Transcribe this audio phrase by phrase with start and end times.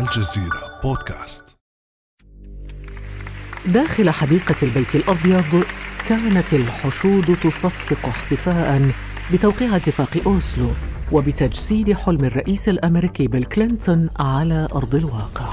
[0.00, 1.44] الجزيرة بودكاست.
[3.66, 5.64] داخل حديقة البيت الأبيض
[6.08, 8.90] كانت الحشود تصفق احتفاء
[9.32, 10.68] بتوقيع اتفاق أوسلو
[11.12, 15.52] وبتجسيد حلم الرئيس الأمريكي بيل كلينتون على أرض الواقع.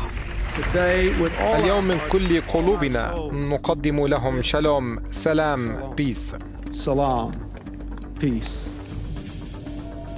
[1.56, 6.36] اليوم من كل قلوبنا نقدم لهم שלום سلام peace
[6.72, 7.32] سلام
[8.22, 8.68] peace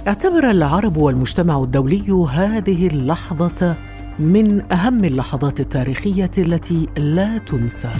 [0.08, 3.89] اعتبر العرب والمجتمع الدولي هذه اللحظة
[4.20, 7.92] من أهم اللحظات التاريخية التي لا تنسى.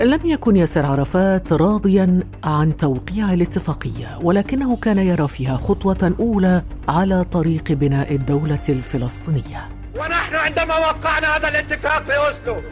[0.00, 7.24] لم يكن ياسر عرفات راضيا عن توقيع الاتفاقية ولكنه كان يرى فيها خطوة أولى على
[7.24, 9.68] طريق بناء الدولة الفلسطينية.
[9.98, 12.62] ونحن عندما وقعنا هذا الاتفاق في أوسلو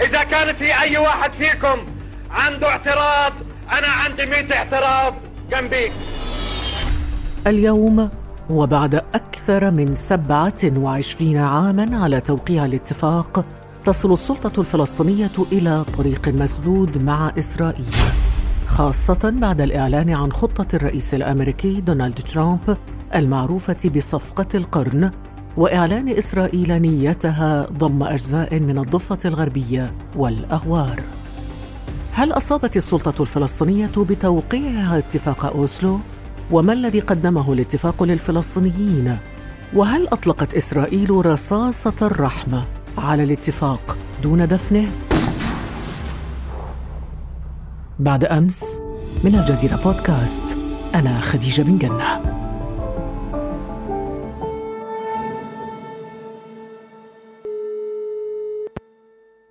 [0.00, 1.78] إذا كان في أي واحد فيكم
[2.30, 3.32] عنده اعتراض
[3.72, 5.14] أنا عندي 100 اعتراض
[5.50, 5.90] جنبي.
[7.46, 8.10] اليوم
[8.50, 13.44] وبعد أكثر من 27 عاماً على توقيع الاتفاق
[13.88, 17.94] تصل السلطة الفلسطينية إلى طريق مسدود مع إسرائيل
[18.66, 22.76] خاصة بعد الإعلان عن خطة الرئيس الأمريكي دونالد ترامب
[23.14, 25.10] المعروفة بصفقة القرن
[25.56, 31.02] وإعلان إسرائيل نيتها ضم أجزاء من الضفة الغربية والأغوار
[32.12, 36.00] هل أصابت السلطة الفلسطينية بتوقيع اتفاق أوسلو؟
[36.50, 39.18] وما الذي قدمه الاتفاق للفلسطينيين؟
[39.74, 44.90] وهل أطلقت إسرائيل رصاصة الرحمة على الاتفاق دون دفنه؟
[47.98, 48.64] بعد أمس
[49.24, 50.44] من الجزيرة بودكاست
[50.94, 52.38] أنا خديجة بن جنة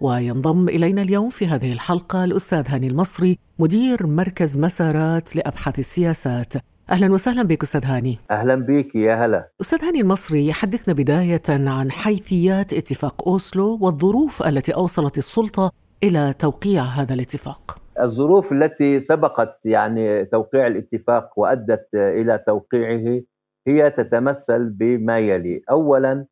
[0.01, 6.53] وينضم إلينا اليوم في هذه الحلقة الأستاذ هاني المصري مدير مركز مسارات لأبحاث السياسات
[6.91, 8.17] أهلا وسهلا بك أستاذ هاني.
[8.31, 9.49] أهلا بك يا هلا.
[9.61, 15.71] أستاذ هاني المصري حدثنا بداية عن حيثيات اتفاق أوسلو والظروف التي أوصلت السلطة
[16.03, 17.77] إلى توقيع هذا الاتفاق.
[18.01, 23.21] الظروف التي سبقت يعني توقيع الاتفاق وأدت إلى توقيعه
[23.67, 25.61] هي تتمثل بما يلي.
[25.71, 26.25] اولا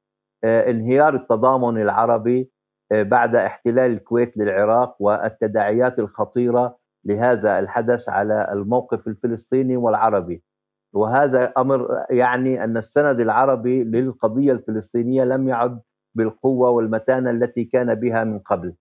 [0.44, 2.50] آه، انهيار التضامن العربي
[2.92, 10.44] آه، بعد احتلال الكويت للعراق والتداعيات الخطيرة لهذا الحدث على الموقف الفلسطيني والعربي
[10.94, 15.82] وهذا أمر يعني أن السند العربي للقضية الفلسطينية لم يعد
[16.16, 18.74] بالقوة والمتانة التي كان بها من قبل.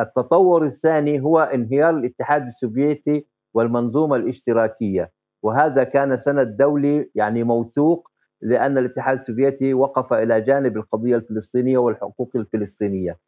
[0.00, 8.10] التطور الثاني هو انهيار الاتحاد السوفيتي والمنظومة الاشتراكية وهذا كان سند دولي يعني موثوق
[8.42, 13.18] لأن الاتحاد السوفيتي وقف إلى جانب القضية الفلسطينية والحقوق الفلسطينية.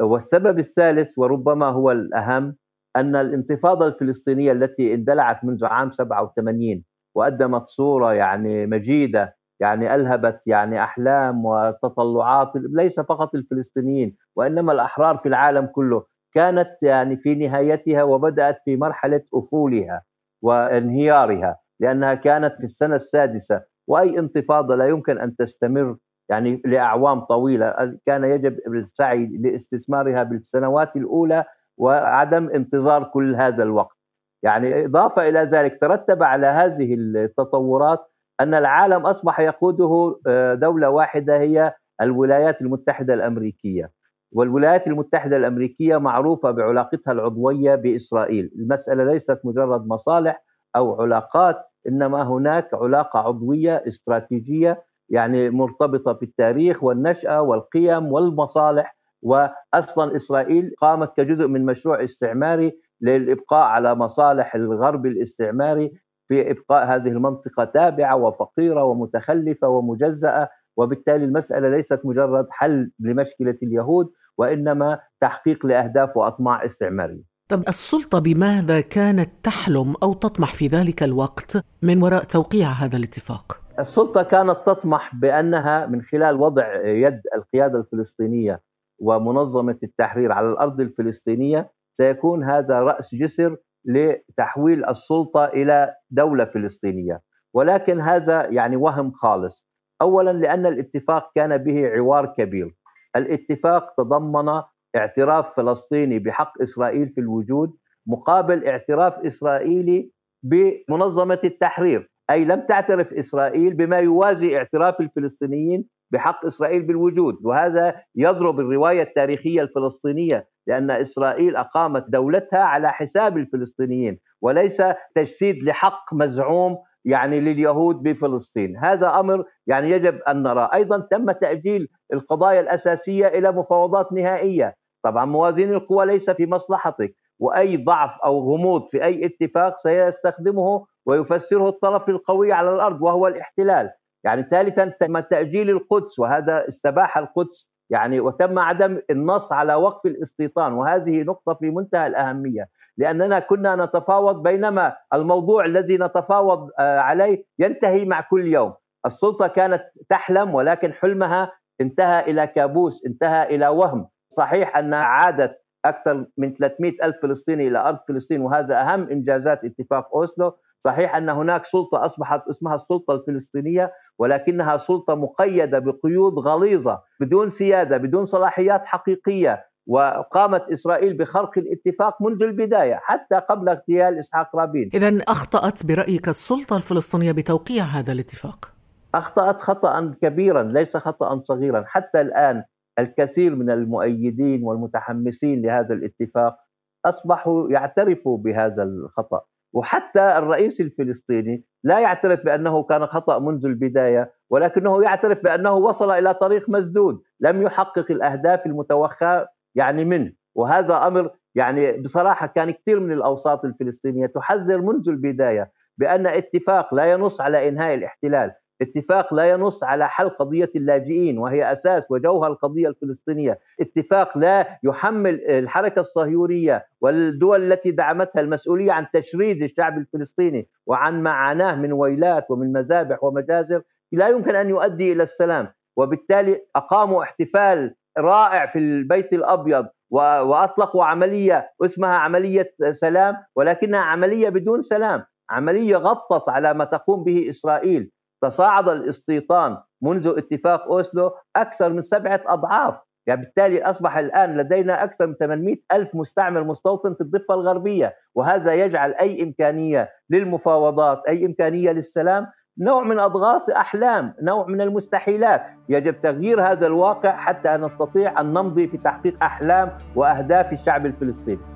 [0.00, 2.56] والسبب الثالث وربما هو الأهم
[2.96, 10.82] أن الانتفاضة الفلسطينية التي اندلعت منذ عام 87 وقدمت صورة يعني مجيدة يعني ألهبت يعني
[10.82, 16.04] أحلام وتطلعات ليس فقط الفلسطينيين وإنما الأحرار في العالم كله
[16.34, 20.02] كانت يعني في نهايتها وبدأت في مرحلة أفولها
[20.42, 25.96] وانهيارها لأنها كانت في السنة السادسة وأي انتفاضة لا يمكن أن تستمر
[26.30, 31.44] يعني لأعوام طويلة كان يجب السعي لاستثمارها بالسنوات الأولى
[31.78, 33.96] وعدم انتظار كل هذا الوقت.
[34.42, 38.00] يعني إضافة إلى ذلك ترتب على هذه التطورات
[38.40, 43.90] أن العالم أصبح يقوده آه، دولة واحدة هي الولايات المتحدة الأمريكية.
[44.32, 48.50] والولايات المتحدة الأمريكية معروفة بعلاقتها العضوية بإسرائيل.
[48.58, 50.44] المسألة ليست مجرد مصالح
[50.76, 60.16] أو علاقات إنما هناك علاقة عضوية استراتيجية يعني مرتبطة في التاريخ والنشأة والقيم والمصالح واصلا
[60.16, 65.92] إسرائيل قامت كجزء من مشروع استعماري للإبقاء على مصالح الغرب الاستعماري
[66.28, 74.10] في إبقاء هذه المنطقة تابعة وفقيرة ومتخلفة ومجزأة وبالتالي المسألة ليست مجرد حل لمشكلة اليهود
[74.38, 77.22] وإنما تحقيق لأهداف وأطماع استعمارية.
[77.48, 83.60] طب السلطة بماذا كانت تحلم أو تطمح في ذلك الوقت من وراء توقيع هذا الاتفاق؟
[83.78, 88.60] السلطة كانت تطمح بأنها من خلال وضع يد القيادة الفلسطينية
[88.98, 97.22] ومنظمة التحرير على الأرض الفلسطينية سيكون هذا رأس جسر لتحويل السلطة إلى دولة فلسطينية.
[97.54, 99.66] ولكن هذا يعني وهم خالص.
[100.02, 102.74] اولا لأن الاتفاق كان به عوار كبير.
[103.16, 104.62] الاتفاق تضمن
[104.96, 110.10] اعتراف فلسطيني بحق إسرائيل في الوجود مقابل اعتراف إسرائيلي
[110.42, 112.10] بمنظمة التحرير.
[112.30, 117.38] أي لم تعترف إسرائيل بما يوازي اعتراف الفلسطينيين بحق إسرائيل بالوجود.
[117.44, 124.82] وهذا يضرب الرواية التاريخية الفلسطينية لأن إسرائيل أقامت دولتها على حساب الفلسطينيين وليس
[125.14, 128.76] تجسيد لحق مزعوم يعني لليهود بفلسطين.
[128.76, 130.70] هذا أمر يعني يجب أن نرى.
[130.74, 134.74] أيضا تم تأجيل القضايا الأساسية إلى مفاوضات نهائية.
[135.04, 141.68] طبعا موازين القوى ليس في مصلحتك وأي ضعف أو غموض في أي اتفاق سيستخدمه ويفسره
[141.68, 143.90] الطرف القوي على الأرض وهو الاحتلال.
[144.24, 150.72] يعني ثالثا تم تأجيل القدس وهذا استباح القدس يعني وتم عدم النص على وقف الاستيطان
[150.72, 158.04] وهذه نقطة في منتهى الأهمية لأننا كنا نتفاوض بينما الموضوع الذي نتفاوض آه، عليه ينتهي
[158.04, 158.74] مع كل يوم.
[159.06, 164.08] السلطة كانت تحلم ولكن حلمها انتهى إلى كابوس انتهى إلى وهم.
[164.28, 165.54] صحيح أنها عادت
[165.84, 170.52] أكثر من 300 ألف فلسطيني إلى أرض فلسطين وهذا أهم إنجازات اتفاق أوسلو.
[170.84, 177.96] صحيح أن هناك سلطة أصبحت اسمها السلطة الفلسطينية ولكنها سلطة مقيدة بقيود غليظة بدون سيادة
[177.96, 184.90] بدون صلاحيات حقيقية وقامت إسرائيل بخرق الاتفاق منذ البداية حتى قبل اغتيال إسحاق رابين.
[184.94, 188.72] اذا أخطأت برأيك السلطة الفلسطينية بتوقيع هذا الاتفاق؟
[189.14, 192.64] أخطأت خطأ كبيرا ليس خطأ صغيرا، حتى الآن
[192.98, 196.56] الكثير من المؤيدين والمتحمسين لهذا الاتفاق
[197.04, 199.40] أصبحوا يعترفوا بهذا الخطأ،
[199.72, 206.34] وحتى الرئيس الفلسطيني لا يعترف بأنه كان خطأ منذ البداية ولكنه يعترف بأنه وصل إلى
[206.34, 210.32] طريق مسدود لم يحقق الأهداف المتوخاة يعني منه.
[210.54, 217.12] وهذا أمر يعني بصراحة كان كثير من الأوساط الفلسطينية تحذر منذ البداية بأن اتفاق لا
[217.12, 218.52] ينص على إنهاء الاحتلال.
[218.82, 223.58] اتفاق لا ينص على حل قضية اللاجئين وهي أساس وجوهر القضية الفلسطينية.
[223.80, 231.76] اتفاق لا يحمل الحركة الصهيونية والدول التي دعمتها المسؤولية عن تشريد الشعب الفلسطيني وعن معاناه
[231.76, 233.82] من ويلات ومن مذابح ومجازر.
[234.12, 235.68] لا يمكن أن يؤدي إلى السلام.
[235.96, 244.82] وبالتالي أقاموا احتفال رائع في البيت الأبيض وأطلقوا عملية اسمها عملية سلام ولكنها عملية بدون
[244.82, 245.24] سلام.
[245.50, 248.10] عملية غطت على ما تقوم به إسرائيل.
[248.42, 253.00] تصاعد الاستيطان منذ اتفاق أوسلو أكثر من سبعة أضعاف.
[253.26, 258.74] يعني بالتالي أصبح الآن لدينا أكثر من 800 ألف مستعمر مستوطن في الضفة الغربية وهذا
[258.74, 262.46] يجعل أي إمكانية للمفاوضات أي إمكانية للسلام
[262.78, 265.62] نوع من أضغاص أحلام نوع من المستحيلات.
[265.88, 271.71] يجب تغيير هذا الواقع حتى نستطيع أن نمضي في تحقيق أحلام وأهداف الشعب الفلسطيني.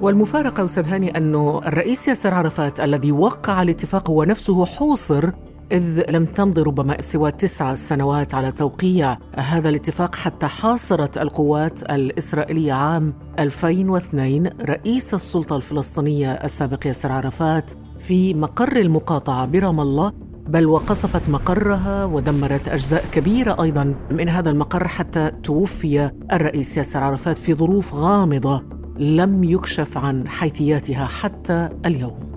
[0.00, 5.30] والمفارقة أستاذ هاني أنه الرئيس ياسر عرفات الذي وقع الاتفاق هو نفسه حوصر
[5.72, 12.72] إذ لم تمضي ربما سوى تسع سنوات على توقيع هذا الاتفاق حتى حاصرت القوات الإسرائيلية
[12.72, 20.12] عام 2002 رئيس السلطة الفلسطينية السابق ياسر عرفات في مقر المقاطعة برام الله
[20.48, 27.36] بل وقصفت مقرها ودمرت أجزاء كبيرة أيضا من هذا المقر حتى توفي الرئيس ياسر عرفات
[27.36, 28.75] في ظروف غامضة.
[28.98, 32.32] لم يكشف عن حيثياتها حتى اليوم.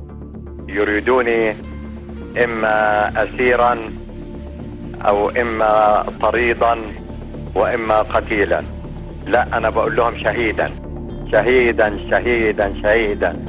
[0.67, 1.55] يريدوني
[2.43, 3.79] إما أسيرا
[5.01, 6.77] أو إما طريدا
[7.55, 8.63] وإما قتيلا.
[9.27, 10.71] لا أنا بقول لهم شهيدا.
[11.31, 13.45] شهيدا شهيدا شهيدا.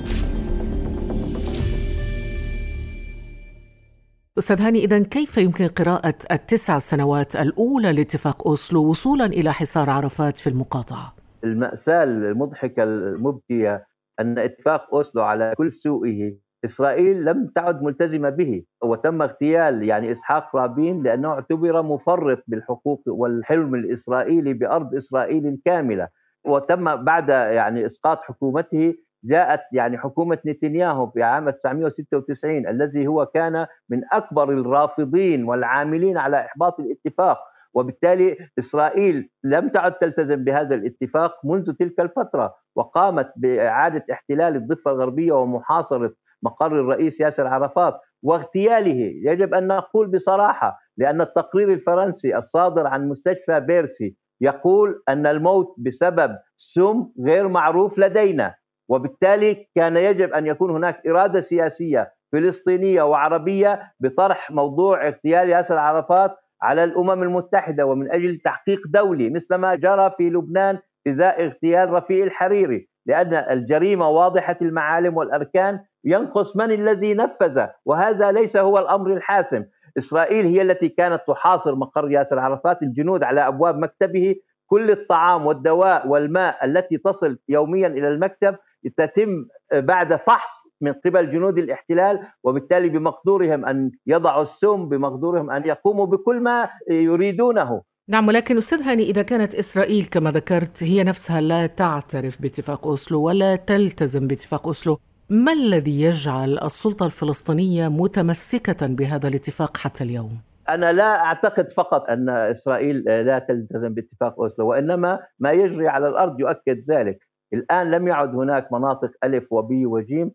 [4.39, 10.37] أستاذ هاني إذا كيف يمكن قراءة التسع سنوات الأولى لاتفاق أوسلو وصولا إلى حصار عرفات
[10.37, 13.87] في المقاطعة؟ المأساة المضحكة المبكية
[14.21, 16.33] أن إتفاق أوسلو على كل سوءه
[16.65, 23.75] إسرائيل لم تعد ملتزمة به وتم اغتيال يعني إسحاق رابين لأنه اعتبر مفرط بالحقوق والحلم
[23.75, 26.09] الإسرائيلي بأرض إسرائيل كاملة
[26.45, 28.95] وتم بعد يعني إسقاط حكومته
[29.25, 36.37] جاءت يعني حكومة نتنياهو في عام 1996 الذي هو كان من أكبر الرافضين والعاملين على
[36.41, 37.39] إحباط الاتفاق.
[37.75, 45.33] وبالتالي إسرائيل لم تعد تلتزم بهذا الاتفاق منذ تلك الفترة وقامت بإعادة احتلال الضفة الغربية
[45.33, 46.13] ومحاصرة
[46.43, 49.13] مقر الرئيس ياسر عرفات واغتياله.
[49.33, 56.39] يجب أن نقول بصراحة لأن التقرير الفرنسي الصادر عن مستشفى بيرسي يقول أن الموت بسبب
[56.57, 58.55] سم غير معروف لدينا
[58.89, 66.37] وبالتالي كان يجب أن يكون هناك إرادة سياسية فلسطينية وعربية بطرح موضوع اغتيال ياسر عرفات
[66.63, 72.25] على الأمم المتحدة ومن أجل تحقيق دولي مثل ما جرى في لبنان ازاء اغتيال رفيق
[72.25, 79.65] الحريري لأن الجريمة واضحة المعالم والأركان ينقص من الذي نفذ وهذا ليس هو الأمر الحاسم.
[79.99, 84.35] إسرائيل هي التي كانت تحاصر مقر ياسر عرفات الجنود على أبواب مكتبه.
[84.67, 88.57] كل الطعام والدواء والماء التي تصل يوميا إلى المكتب
[88.97, 89.29] تتم
[89.73, 96.41] بعد فحص من قبل جنود الاحتلال وبالتالي بمقدورهم أن يضعوا السم بمقدورهم أن يقوموا بكل
[96.41, 102.43] ما يريدونه نعم ولكن أستاذ هاني إذا كانت إسرائيل كما ذكرت هي نفسها لا تعترف
[102.43, 104.99] باتفاق أوسلو ولا تلتزم باتفاق أوسلو
[105.31, 112.29] ما الذي يجعل السلطة الفلسطينية متمسكة بهذا الاتفاق حتى اليوم؟ أنا لا أعتقد فقط أن
[112.29, 117.19] إسرائيل لا تلتزم باتفاق أوسلو وإنما ما يجري على الأرض يؤكد ذلك
[117.53, 120.31] الآن لم يعد هناك مناطق ألف وبي وجيم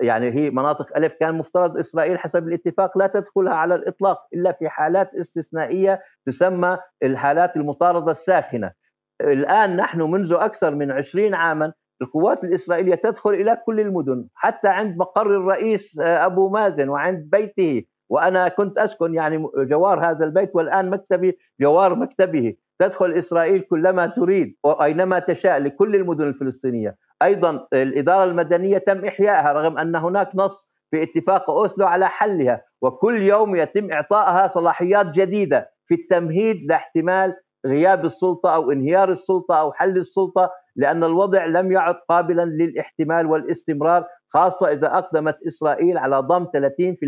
[0.00, 4.68] يعني هي مناطق ألف كان مفترض إسرائيل حسب الاتفاق لا تدخلها على الإطلاق إلا في
[4.68, 8.72] حالات استثنائية تسمى الحالات المطاردة الساخنة.
[9.20, 14.96] الآن نحن منذ أكثر من عشرين عاما القوات الإسرائيلية تدخل إلى كل المدن حتى عند
[14.96, 17.82] مقر الرئيس آه، أبو مازن وعند بيته.
[18.08, 22.54] وأنا كنت أسكن يعني جوار هذا البيت والآن مكتبي جوار مكتبه.
[22.78, 26.96] تدخل إسرائيل كلما تريد وأينما تشاء لكل المدن الفلسطينية.
[27.22, 33.22] أيضا الإدارة المدنية تم إحيائها رغم أن هناك نص في اتفاق أوسلو على حلها وكل
[33.22, 37.34] يوم يتم إعطائها صلاحيات جديدة في التمهيد لاحتمال
[37.66, 44.06] غياب السلطة أو انهيار السلطة أو حل السلطة لأن الوضع لم يعد قابلا للاحتمال والاستمرار
[44.28, 46.48] خاصة إذا أقدمت إسرائيل على ضم 30%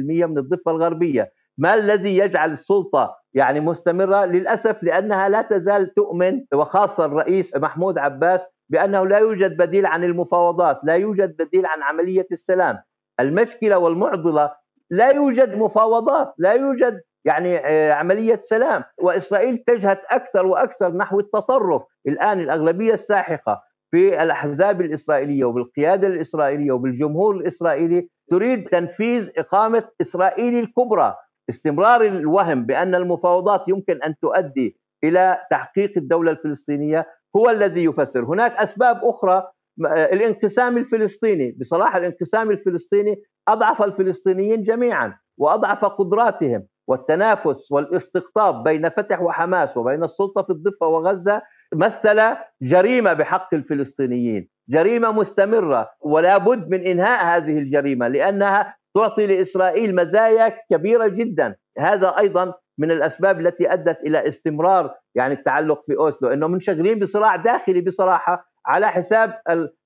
[0.04, 1.32] من الضفة الغربية.
[1.58, 8.40] ما الذي يجعل السلطة يعني مستمرة؟ للأسف لأنها لا تزال تؤمن وخاصة الرئيس محمود عباس
[8.72, 12.78] بأنه لا يوجد بديل عن المفاوضات لا يوجد بديل عن عملية السلام.
[13.20, 14.52] المشكلة والمعضلة
[14.90, 18.84] لا يوجد مفاوضات لا يوجد يعني آه، عملية سلام.
[18.98, 21.82] وإسرائيل تجهد أكثر وأكثر نحو التطرف.
[22.08, 31.14] الآن الأغلبية الساحقة في الأحزاب الإسرائيلية وبالقيادة الإسرائيلية وبالجمهور الإسرائيلي تريد تنفيذ إقامة إسرائيل الكبرى.
[31.48, 38.24] استمرار الوهم بأن المفاوضات يمكن أن تؤدي إلى تحقيق الدولة الفلسطينية هو الذي يفسر.
[38.24, 39.42] هناك أسباب أخرى
[39.86, 41.56] الانقسام الفلسطيني.
[41.60, 50.42] بصراحة الانقسام الفلسطيني أضعف الفلسطينيين جميعا وأضعف قدراتهم والتنافس والاستقطاب بين فتح وحماس وبين السلطة
[50.42, 51.42] في الضفة وغزة
[51.74, 52.22] مثل
[52.62, 54.48] جريمة بحق الفلسطينيين.
[54.68, 61.56] جريمة مستمرة ولا بد من إنهاء هذه الجريمة لأنها تعطي لإسرائيل مزايا كبيرة جدا.
[61.78, 67.36] هذا أيضا من الأسباب التي أدت إلى استمرار يعني التعلق في أوسلو أنه منشغلين بصراع
[67.36, 69.34] داخلي بصراحة على حساب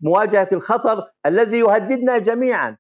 [0.00, 2.76] مواجهة الخطر الذي يهددنا جميعا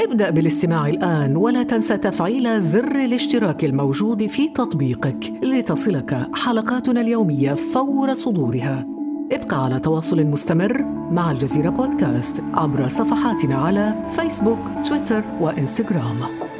[0.00, 8.12] ابدأ بالاستماع الآن ولا تنسى تفعيل زر الاشتراك الموجود في تطبيقك لتصلك حلقاتنا اليومية فور
[8.12, 8.99] صدورها.
[9.32, 14.58] ابقى على تواصل مستمر مع الجزيرة بودكاست عبر صفحاتنا على فيسبوك،
[14.88, 16.50] تويتر وإنستغرام.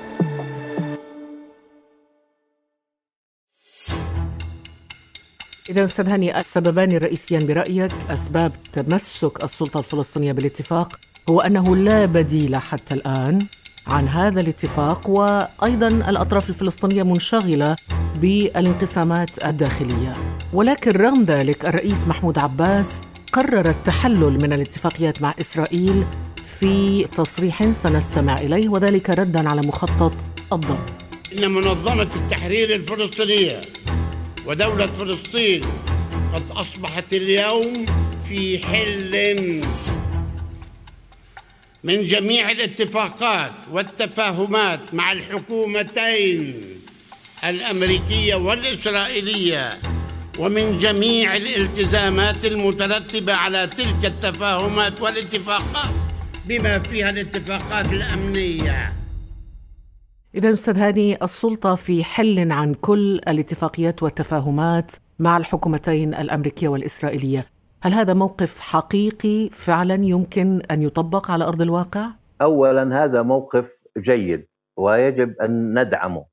[5.71, 12.57] إذا أستاذ هاني السببان الرئيسيان برأيك أسباب تمسك السلطة الفلسطينية بالاتفاق هو أنه لا بديل
[12.57, 13.47] حتى الآن
[13.87, 17.77] عن هذا الاتفاق وأيضا الأطراف الفلسطينية منشغلة
[18.21, 20.37] بالانقسامات الداخلية.
[20.53, 23.01] ولكن رغم ذلك الرئيس محمود عباس
[23.33, 26.07] قرر التحلل من الاتفاقيات مع إسرائيل
[26.45, 30.15] في تصريح سنستمع إليه وذلك ردا على مخطط
[30.53, 30.79] الضم.
[31.39, 33.61] إن منظمة التحرير الفلسطينية
[34.47, 35.63] ودولة فلسطين
[36.33, 37.87] قد أصبحت اليوم
[38.23, 39.63] في حل
[41.85, 46.65] من جميع الاتفاقات والتفاهمات مع الحكومتين
[47.45, 49.79] الأمريكية والإسرائيلية
[50.39, 55.95] ومن جميع الالتزامات المترتبة على تلك التفاهمات والاتفاقات
[56.47, 58.93] بما فيها الاتفاقات الأمنية.
[60.35, 67.60] إذا أستاذ هاني السلطة في حل عن كل الاتفاقيات والتفاهمات مع الحكومتين الأمريكية والإسرائيلية.
[67.83, 72.11] هل هذا موقف حقيقي فعلا يمكن أن يطبق على أرض الواقع؟
[72.43, 74.47] اولا هذا موقف جيد
[74.77, 76.25] ويجب أن ندعمه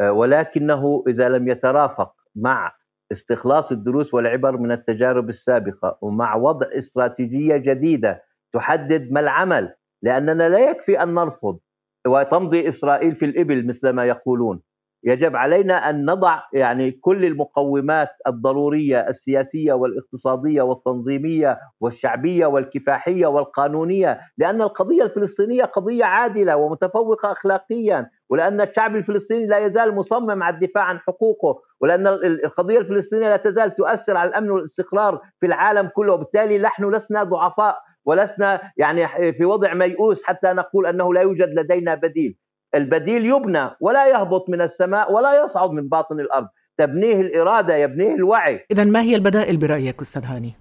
[0.00, 2.72] آه، ولكنه إذا لم يترافق مع
[3.12, 10.70] استخلاص الدروس والعبر من التجارب السابقة ومع وضع استراتيجية جديدة تحدد ما العمل لأننا لا
[10.70, 11.58] يكفي أن نرفض
[12.06, 14.60] وتمضي إسرائيل في الإبل مثل ما يقولون
[15.04, 24.62] يجب علينا أن نضع يعني كل المقومات الضرورية السياسية والاقتصادية والتنظيمية والشعبية والكفاحية والقانونية لأن
[24.62, 30.98] القضية الفلسطينية قضية عادلة ومتفوقة اخلاقيا ولأن الشعب الفلسطيني لا يزال مصمم على الدفاع عن
[30.98, 32.06] حقوقه ولأن
[32.44, 36.12] القضية الفلسطينية لا تزال تؤثر على الأمن والاستقرار في العالم كله.
[36.12, 41.94] وبالتالي نحن لسنا ضعفاء ولسنا يعني في وضع ميؤوس حتى نقول أنه لا يوجد لدينا
[41.94, 42.41] بديل.
[42.74, 46.48] البديل يبنى ولا يهبط من السماء ولا يصعد من باطن الأرض.
[46.76, 48.66] تبنيه الإرادة يبنيه الوعي.
[48.70, 50.54] اذا ما هي البدائل برأيك أستاذ هاني؟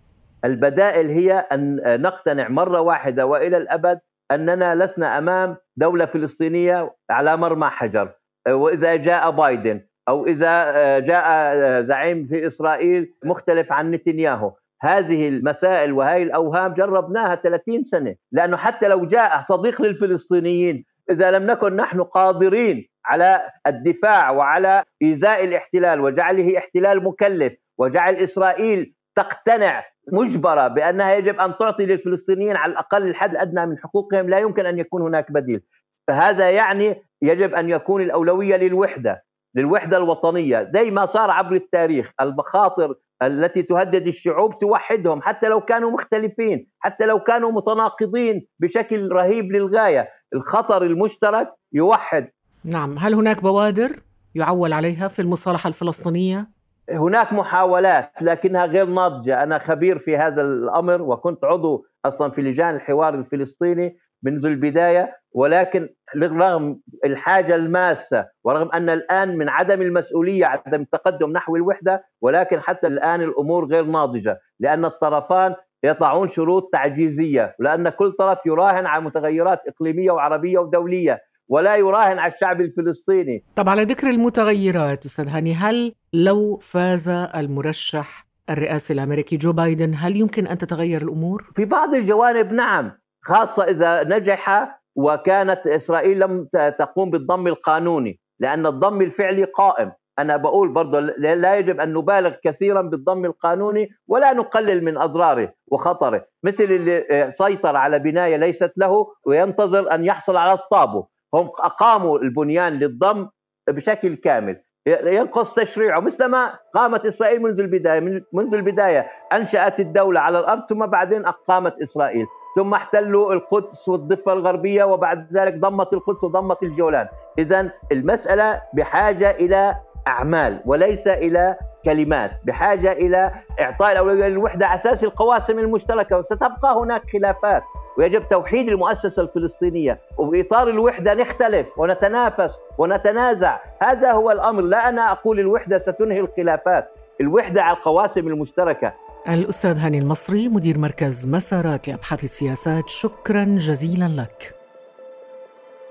[0.45, 3.99] البدائل هي أن نقتنع مرة واحدة وإلى الأبد
[4.31, 8.11] أننا لسنا أمام دولة فلسطينية على مرمى حجر.
[8.49, 14.51] وإذا جاء بايدن أو إذا جاء زعيم في إسرائيل مختلف عن نتنياهو.
[14.81, 18.15] هذه المسائل وهذه الأوهام جربناها 30 سنة.
[18.31, 25.43] لأنه حتى لو جاء صديق للفلسطينيين إذا لم نكن نحن قادرين على الدفاع وعلى إيذاء
[25.43, 33.07] الاحتلال وجعله احتلال مكلف وجعل إسرائيل تقتنع مجبرة بأنها يجب أن تعطي للفلسطينيين على الأقل
[33.07, 35.61] الحد الأدنى من حقوقهم لا يمكن أن يكون هناك بديل.
[36.07, 39.23] فهذا يعني يجب أن يكون الأولوية للوحدة
[39.55, 40.69] للوحدة الوطنية.
[40.73, 47.05] زي ما صار عبر التاريخ المخاطر التي تهدد الشعوب توحدهم حتى لو كانوا مختلفين حتى
[47.05, 50.09] لو كانوا متناقضين بشكل رهيب للغاية.
[50.33, 52.29] الخطر المشترك يوحد.
[52.65, 53.99] نعم هل هناك بوادر
[54.35, 56.49] يعول عليها في المصالحة الفلسطينية؟
[56.89, 59.43] هناك محاولات لكنها غير ناضجة.
[59.43, 65.89] أنا خبير في هذا الأمر وكنت عضو أصلا في لجان الحوار الفلسطيني منذ البداية ولكن
[66.15, 72.87] رغم الحاجة الماسة ورغم أن الآن من عدم المسؤولية عدم التقدم نحو الوحدة ولكن حتى
[72.87, 79.59] الآن الأمور غير ناضجة لأن الطرفان يضعون شروط تعجيزية لأن كل طرف يراهن على متغيرات
[79.67, 83.43] إقليمية وعربية ودولية ولا يراهن على الشعب الفلسطيني.
[83.55, 90.15] طب على ذكر المتغيرات أستاذ هاني هل لو فاز المرشح الرئاسي الأمريكي جو بايدن هل
[90.15, 96.47] يمكن أن تتغير الأمور؟ في بعض الجوانب نعم خاصة إذا نجح وكانت إسرائيل لم
[96.79, 99.91] تقوم بالضم القانوني لأن الضم الفعلي قائم.
[100.21, 106.25] أنا بقول برضه لا يجب أن نبالغ كثيرا بالضم القانوني ولا نقلل من أضراره وخطره
[106.43, 111.05] مثل اللي سيطر على بناية ليست له وينتظر أن يحصل على الطابو.
[111.33, 113.27] هم أقاموا البنيان للضم
[113.69, 114.61] بشكل كامل.
[114.87, 119.07] ينقص تشريعه مثلما قامت إسرائيل منذ البداية منذ البداية.
[119.33, 122.25] أنشأت الدولة على الأرض ثم بعدين أقامت إسرائيل.
[122.55, 127.07] ثم احتلوا القدس والضفة الغربية وبعد ذلك ضمت القدس وضمت الجولان.
[127.39, 129.75] اذا المسألة بحاجة إلى
[130.07, 137.01] أعمال وليس إلى كلمات بحاجة إلى إعطاء الأولوية للوحده على أساس القواسم المشتركة وستبقى هناك
[137.13, 137.63] خلافات.
[137.97, 143.57] ويجب توحيد المؤسسة الفلسطينية وبإطار الوحدة نختلف ونتنافس ونتنازع.
[143.81, 144.61] هذا هو الأمر.
[144.61, 146.89] لا أنا أقول الوحدة ستنهي الخلافات.
[147.21, 148.93] الوحدة على القواسم المشتركة.
[149.29, 152.89] الأستاذ هاني المصري مدير مركز مسارات لأبحاث السياسات.
[152.89, 154.55] شكرا جزيلا لك.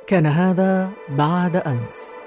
[0.07, 2.19] كان هذا بعد أمس.